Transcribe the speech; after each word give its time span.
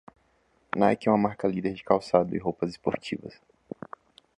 Nike 0.75 1.07
é 1.07 1.11
uma 1.11 1.17
marca 1.19 1.47
líder 1.47 1.75
de 1.75 1.83
calçados 1.83 2.33
e 2.33 2.39
roupas 2.39 2.71
esportivas. 2.71 3.39